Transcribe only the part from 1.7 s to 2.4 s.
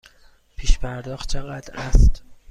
است؟